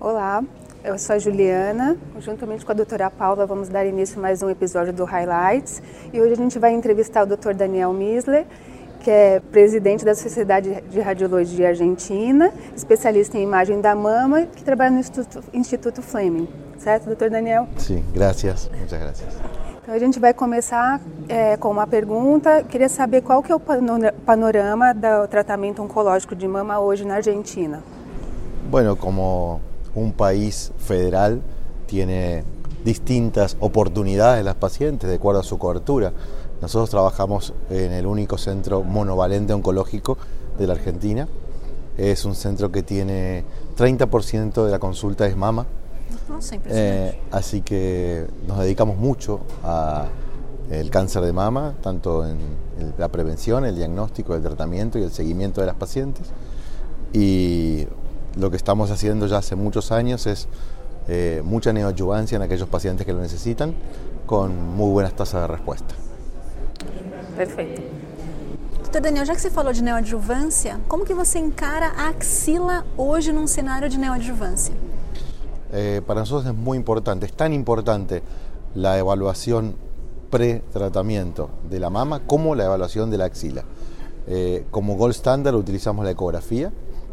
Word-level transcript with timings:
Olá, 0.00 0.42
eu 0.82 0.98
sou 0.98 1.16
a 1.16 1.18
Juliana. 1.18 1.94
Juntamente 2.20 2.64
com 2.64 2.72
a 2.72 2.74
doutora 2.74 3.10
Paula, 3.10 3.44
vamos 3.44 3.68
dar 3.68 3.84
início 3.84 4.18
a 4.18 4.22
mais 4.22 4.42
um 4.42 4.48
episódio 4.48 4.94
do 4.94 5.04
Highlights. 5.04 5.82
E 6.10 6.18
hoje 6.18 6.32
a 6.32 6.36
gente 6.36 6.58
vai 6.58 6.72
entrevistar 6.72 7.24
o 7.24 7.26
Dr. 7.26 7.52
Daniel 7.52 7.92
Misler, 7.92 8.46
que 9.00 9.10
é 9.10 9.40
presidente 9.52 10.02
da 10.02 10.14
Sociedade 10.14 10.82
de 10.88 11.00
Radiologia 11.00 11.68
Argentina, 11.68 12.50
especialista 12.74 13.36
em 13.36 13.42
imagem 13.42 13.82
da 13.82 13.94
mama, 13.94 14.46
que 14.46 14.64
trabalha 14.64 14.90
no 14.92 15.00
Instituto, 15.00 15.44
Instituto 15.52 16.00
Fleming. 16.00 16.48
Certo, 16.78 17.04
doutor 17.04 17.28
Daniel? 17.28 17.68
Sim, 17.76 18.02
graças. 18.14 18.70
Muitas 18.74 18.98
graças. 18.98 19.28
Então 19.82 19.94
a 19.94 19.98
gente 19.98 20.18
vai 20.18 20.32
começar 20.32 20.98
é, 21.28 21.58
com 21.58 21.70
uma 21.70 21.86
pergunta. 21.86 22.64
Queria 22.64 22.88
saber 22.88 23.20
qual 23.20 23.42
que 23.42 23.52
é 23.52 23.54
o 23.54 23.60
panorama 24.24 24.94
do 24.94 25.28
tratamento 25.28 25.82
oncológico 25.82 26.34
de 26.34 26.48
mama 26.48 26.80
hoje 26.80 27.04
na 27.04 27.16
Argentina. 27.16 27.82
Bueno, 28.70 28.96
como 28.96 29.60
un 29.94 30.12
país 30.12 30.72
federal 30.78 31.40
tiene 31.86 32.44
distintas 32.84 33.56
oportunidades 33.60 34.44
las 34.44 34.54
pacientes 34.54 35.08
de 35.08 35.16
acuerdo 35.16 35.40
a 35.40 35.44
su 35.44 35.58
cobertura. 35.58 36.12
Nosotros 36.60 36.90
trabajamos 36.90 37.54
en 37.70 37.92
el 37.92 38.06
único 38.06 38.38
centro 38.38 38.82
monovalente 38.82 39.52
oncológico 39.52 40.18
de 40.58 40.66
la 40.66 40.74
Argentina. 40.74 41.26
Es 41.96 42.24
un 42.24 42.34
centro 42.34 42.70
que 42.70 42.82
tiene 42.82 43.44
30% 43.76 44.64
de 44.64 44.70
la 44.70 44.78
consulta 44.78 45.26
es 45.26 45.36
mama. 45.36 45.66
Eh, 46.66 47.18
así 47.30 47.62
que 47.62 48.26
nos 48.46 48.58
dedicamos 48.58 48.96
mucho 48.96 49.40
al 49.62 50.90
cáncer 50.90 51.22
de 51.22 51.32
mama, 51.32 51.74
tanto 51.82 52.26
en 52.26 52.38
la 52.98 53.08
prevención, 53.08 53.64
el 53.64 53.76
diagnóstico, 53.76 54.34
el 54.34 54.42
tratamiento 54.42 54.98
y 54.98 55.02
el 55.02 55.10
seguimiento 55.10 55.60
de 55.60 55.66
las 55.66 55.76
pacientes. 55.76 56.26
Y 57.12 57.86
lo 58.36 58.50
que 58.50 58.56
estamos 58.56 58.90
haciendo 58.90 59.26
ya 59.26 59.38
hace 59.38 59.56
muchos 59.56 59.92
años 59.92 60.26
es 60.26 60.48
eh, 61.08 61.42
mucha 61.44 61.72
neoadjuvancia 61.72 62.36
en 62.36 62.42
aquellos 62.42 62.68
pacientes 62.68 63.06
que 63.06 63.12
lo 63.12 63.20
necesitan 63.20 63.74
con 64.26 64.56
muy 64.76 64.90
buenas 64.90 65.14
tasas 65.14 65.42
de 65.42 65.46
respuesta. 65.48 65.94
Perfeito. 67.36 67.82
Doutor 68.82 69.02
Daniel, 69.02 69.24
já 69.24 69.34
que 69.34 69.40
você 69.40 69.50
falou 69.50 69.72
de 69.72 69.82
neoadjuvância, 69.82 70.80
como 70.88 71.04
que 71.04 71.14
você 71.14 71.38
encara 71.38 71.92
a 71.96 72.08
axila 72.08 72.84
hoje 72.96 73.32
num 73.32 73.46
cenário 73.46 73.88
de 73.88 73.96
neoadjuvância? 73.96 74.74
Eh, 75.72 76.02
para 76.04 76.20
nosotros 76.20 76.46
es 76.46 76.54
muy 76.54 76.76
importante, 76.76 77.26
es 77.26 77.32
tan 77.32 77.52
importante 77.52 78.22
la 78.74 78.98
evaluación 78.98 79.76
pre-tratamiento 80.30 81.50
de 81.68 81.78
la 81.78 81.88
mama 81.88 82.22
como 82.26 82.54
la 82.54 82.64
evaluación 82.64 83.10
de 83.10 83.18
la 83.18 83.26
axila. 83.26 83.64
Eh, 84.26 84.66
como 84.70 84.96
gold 84.96 85.14
standard 85.14 85.54
utilizamos 85.54 86.04
la 86.04 86.10
ecografía, 86.10 86.72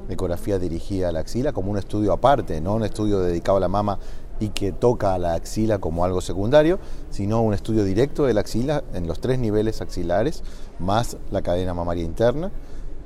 ecografía 0.10 0.60
dirigida 0.60 1.10
a 1.10 1.12
la 1.12 1.20
axila 1.20 1.54
como 1.54 1.72
un 1.72 1.78
estudio 1.78 2.14
aparte, 2.14 2.62
no 2.62 2.76
un 2.76 2.84
estudio 2.84 3.20
dedicado 3.20 3.58
a 3.58 3.62
la 3.62 3.68
mama 3.68 4.00
y 4.40 4.50
que 4.50 4.72
toca 4.72 5.14
a 5.14 5.18
la 5.18 5.34
axila 5.34 5.80
como 5.80 6.06
algo 6.06 6.22
secundario, 6.22 6.80
sino 7.10 7.42
un 7.42 7.54
estudio 7.54 7.84
directo 7.84 8.26
de 8.26 8.34
la 8.34 8.42
axila 8.42 8.84
en 8.94 9.08
los 9.08 9.20
tres 9.20 9.40
niveles 9.40 9.82
axilares, 9.82 10.44
más 10.80 11.18
la 11.32 11.42
cadena 11.42 11.74
mamaria 11.74 12.04
interna. 12.04 12.52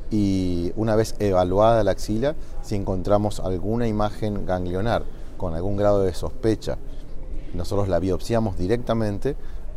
Y 0.09 0.73
una 0.75 0.95
vez 0.95 1.16
evaluada 1.19 1.83
la 1.83 1.91
axila, 1.91 2.35
si 2.61 2.75
encontramos 2.75 3.39
alguna 3.39 3.88
imagen 3.88 4.45
ganglionar 4.45 5.03
con 5.38 5.53
algún 5.53 5.77
grado 5.77 6.02
de 6.03 6.13
sospecha, 6.13 6.77
nosotros 7.53 7.88
la 7.88 7.99
biopsiamos 7.99 8.57
directamente 8.57 9.35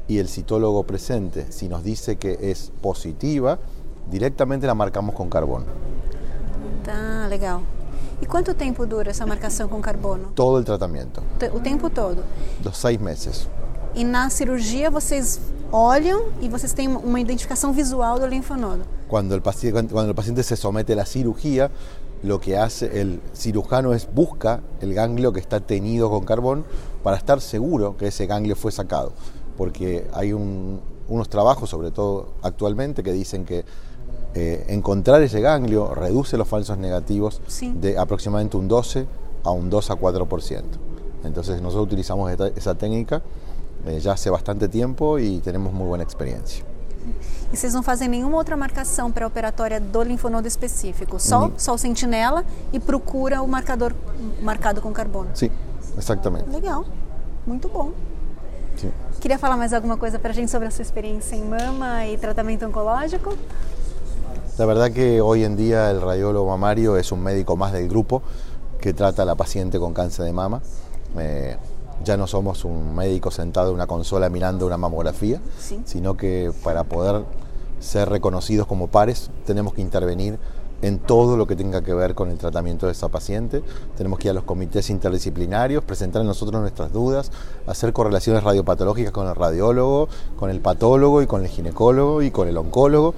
y 0.09 0.19
el 0.19 0.29
citólogo 0.29 0.85
presente, 0.85 1.51
si 1.51 1.69
nos 1.69 1.83
dice 1.83 2.17
que 2.17 2.51
es 2.51 2.73
positiva, 2.83 3.59
directamente 4.11 4.67
la 4.67 4.75
marcamos 4.75 5.15
con 5.15 5.31
carbón. 5.31 5.65
Tá, 6.85 7.27
legal. 7.29 7.63
E 8.21 8.27
quanto 8.27 8.53
tempo 8.53 8.87
dura 8.87 9.11
essa 9.11 9.25
marcação 9.25 9.69
com 9.69 9.81
carbono? 9.81 10.33
Todo 10.35 10.61
o 10.61 10.65
tratamento. 10.65 11.23
O 11.55 11.61
tempo 11.61 11.89
todo? 11.89 12.23
Dos 12.61 12.77
seis 12.77 13.01
meses. 13.01 13.49
E 13.95 14.05
na 14.05 14.29
cirurgia 14.29 14.91
vocês 14.91 15.41
olham 15.73 16.27
e 16.43 16.49
vocês 16.49 16.75
têm 16.75 16.89
uma 16.89 17.19
identificação 17.19 17.73
visual 17.73 18.19
do 18.19 18.27
linfonodo. 18.27 18.83
Quando 19.09 19.35
o 19.35 19.41
paciente, 19.41 19.89
quando 19.91 20.09
el 20.09 20.15
paciente 20.15 20.43
se 20.43 20.57
somete 20.57 20.93
a 20.93 20.97
la 20.97 21.07
cirugía, 21.07 21.71
lo 22.23 22.39
que 22.39 22.57
hace 22.57 23.01
el 23.01 23.21
cirujano 23.35 23.95
es 23.95 24.07
busca 24.13 24.61
el 24.81 24.93
ganglio 24.93 25.33
que 25.33 25.41
está 25.41 25.61
tenido 25.61 26.11
con 26.11 26.25
carbón 26.25 26.65
para 27.03 27.17
estar 27.17 27.41
seguro 27.41 27.97
que 27.97 28.09
ese 28.09 28.27
ganglio 28.27 28.57
fue 28.57 28.73
sacado. 28.73 29.13
Porque 29.57 30.07
hay 30.13 30.33
un, 30.33 30.81
unos 31.09 31.29
trabajos, 31.29 31.71
sobre 31.71 31.91
todo 31.91 32.35
actualmente, 32.43 33.03
que 33.03 33.13
dicen 33.13 33.45
que 33.45 33.65
eh, 34.35 34.67
encontrar 34.69 35.23
ese 35.23 35.41
ganglio 35.41 35.95
reduce 35.95 36.37
los 36.37 36.49
falsos 36.49 36.77
negativos 36.77 37.41
de 37.75 37.97
aproximadamente 37.99 38.57
un 38.57 38.69
12 38.69 39.07
a 39.45 39.51
un 39.51 39.71
2 39.71 39.91
a 39.91 39.95
4%. 39.95 40.63
Entonces 41.25 41.63
nosotros 41.63 41.87
utilizamos 41.87 42.33
esa 42.57 42.75
técnica 42.75 43.23
eh, 43.87 44.01
ya 44.01 44.13
hace 44.13 44.31
bastante 44.31 44.69
tiempo 44.69 45.19
y 45.19 45.39
tenemos 45.39 45.73
muy 45.73 45.87
buena 45.87 46.05
experiencia. 46.05 46.65
E 47.53 47.57
vocês 47.57 47.75
não 47.75 47.83
fazem 47.83 48.09
nenhuma 48.09 48.37
outra 48.37 48.57
marcação 48.57 49.13
pré-operatória 49.13 49.79
do 49.79 50.03
linfonodo 50.03 50.49
específico, 50.49 51.21
só, 51.21 51.51
só 51.57 51.75
o 51.75 51.79
sentinela 51.79 52.45
e 52.73 52.81
procura 52.81 53.43
o 53.43 53.47
marcador 53.47 53.93
marcado 54.43 54.81
com 54.81 54.91
carbono? 54.91 55.31
Sim, 55.35 55.51
exatamente. 55.97 56.49
Legal, 56.49 56.85
muito 57.47 57.69
bom. 57.69 57.93
Sim. 58.77 58.91
Queria 59.21 59.39
falar 59.39 59.57
mais 59.57 59.73
alguma 59.73 59.97
coisa 59.97 60.19
para 60.19 60.31
a 60.31 60.35
gente 60.35 60.51
sobre 60.51 60.67
a 60.67 60.71
sua 60.71 60.83
experiência 60.83 61.37
em 61.37 61.45
mama 61.45 62.07
e 62.07 62.17
tratamento 62.17 62.65
oncológico? 62.67 63.37
La 64.57 64.67
verdad 64.67 64.93
que 64.93 65.21
hoy 65.21 65.43
en 65.43 65.57
día 65.57 65.91
el 65.91 66.01
radiólogo 66.01 66.49
mamario 66.49 66.97
es 66.97 67.11
un 67.11 67.21
médico 67.21 67.57
más 67.57 67.73
del 67.73 67.89
grupo 67.89 68.23
que 68.81 68.95
trata 68.95 69.23
a 69.23 69.25
la 69.25 69.35
paciente 69.35 69.81
con 69.81 69.93
cáncer 69.93 70.27
de 70.27 70.33
mama. 70.33 70.63
Eh, 71.19 71.57
ya 72.05 72.17
no 72.17 72.29
somos 72.29 72.65
un 72.65 72.95
médico 72.95 73.33
sentado 73.33 73.71
en 73.71 73.75
una 73.75 73.89
consola 73.89 74.29
mirando 74.29 74.65
una 74.65 74.77
mamografía, 74.77 75.41
sino 75.85 76.17
que 76.17 76.53
para 76.63 76.85
poder 76.85 77.25
ser 77.81 78.09
reconocidos 78.09 78.69
como 78.69 78.87
pares 78.87 79.29
tenemos 79.45 79.75
que 79.75 79.81
intervenir 79.81 80.39
en 80.83 81.01
todo 81.01 81.37
lo 81.37 81.47
que 81.47 81.57
tenga 81.57 81.83
que 81.83 81.95
ver 81.95 82.15
con 82.15 82.31
el 82.31 82.39
tratamiento 82.39 82.87
de 82.87 82.93
esa 82.93 83.09
paciente. 83.09 83.61
Tenemos 83.97 84.21
que 84.21 84.29
ir 84.29 84.31
a 84.31 84.35
los 84.35 84.45
comités 84.45 84.89
interdisciplinarios, 84.89 85.83
presentar 85.83 86.23
a 86.23 86.25
nosotros 86.25 86.61
nuestras 86.61 86.93
dudas, 86.93 87.33
hacer 87.67 87.93
correlaciones 87.93 88.45
radiopatológicas 88.45 89.13
con 89.13 89.27
el 89.27 89.35
radiólogo, 89.35 90.09
con 90.37 90.51
el 90.51 90.61
patólogo 90.61 91.23
y 91.23 91.27
con 91.27 91.43
el 91.43 91.49
ginecólogo 91.49 92.23
y 92.23 92.31
con 92.31 92.47
el 92.47 92.57
oncólogo. 92.57 93.15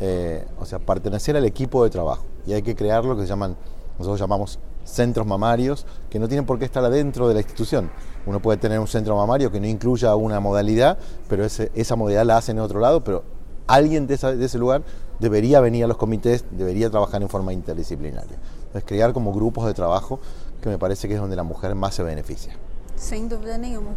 Eh, 0.00 0.44
o 0.58 0.64
sea, 0.64 0.78
pertenecer 0.78 1.36
al 1.36 1.44
equipo 1.44 1.84
de 1.84 1.90
trabajo. 1.90 2.24
Y 2.46 2.52
hay 2.52 2.62
que 2.62 2.74
crear 2.74 3.04
lo 3.04 3.16
que 3.16 3.22
se 3.22 3.28
llaman, 3.28 3.56
nosotros 3.98 4.18
llamamos 4.18 4.58
centros 4.84 5.26
mamarios, 5.26 5.86
que 6.10 6.18
no 6.18 6.28
tienen 6.28 6.46
por 6.46 6.58
qué 6.58 6.64
estar 6.64 6.84
adentro 6.84 7.28
de 7.28 7.34
la 7.34 7.40
institución. 7.40 7.90
Uno 8.26 8.40
puede 8.40 8.58
tener 8.58 8.78
un 8.78 8.88
centro 8.88 9.16
mamario 9.16 9.50
que 9.50 9.60
no 9.60 9.66
incluya 9.66 10.14
una 10.16 10.40
modalidad, 10.40 10.98
pero 11.28 11.44
esa 11.44 11.96
modalidad 11.96 12.24
la 12.24 12.36
hacen 12.36 12.56
en 12.56 12.62
otro 12.62 12.80
lado, 12.80 13.04
pero 13.04 13.22
alguien 13.66 14.06
de, 14.06 14.14
ese 14.14 14.58
lugar 14.58 14.82
debería 15.18 15.60
venir 15.60 15.84
a 15.84 15.86
los 15.86 15.96
comités, 15.96 16.44
debería 16.50 16.90
trabajar 16.90 17.22
en 17.22 17.28
forma 17.28 17.52
interdisciplinaria. 17.52 18.38
Entonces, 18.66 18.84
crear 18.84 19.12
como 19.12 19.32
grupos 19.32 19.66
de 19.66 19.74
trabajo, 19.74 20.20
que 20.60 20.68
me 20.68 20.78
parece 20.78 21.08
que 21.08 21.14
es 21.14 21.20
donde 21.20 21.36
la 21.36 21.42
mujer 21.42 21.74
más 21.74 21.94
se 21.94 22.02
beneficia. 22.02 22.56
Sem 23.02 23.26
dúvida 23.26 23.58
nenhuma. 23.58 23.96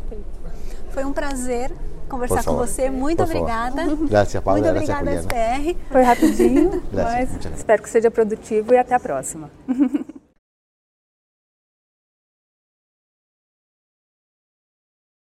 Foi 0.89 1.05
um 1.05 1.13
prazer 1.13 1.71
conversar 2.09 2.43
com 2.43 2.55
você. 2.55 2.89
Muito 2.89 3.17
Por 3.17 3.25
obrigada. 3.25 3.83
Graças, 4.09 4.41
Paula. 4.43 4.59
Muito 4.59 4.73
Gracias, 4.73 4.99
obrigada, 4.99 5.21
Juliana. 5.21 5.61
SPR. 5.61 5.77
Foi 5.91 6.01
rapidinho, 6.01 6.83
Gracias, 6.91 7.45
mas 7.45 7.55
espero 7.55 7.83
que 7.83 7.89
seja 7.89 8.09
produtivo 8.09 8.73
e 8.73 8.77
até 8.77 8.95
a 8.95 8.99
próxima. 8.99 9.51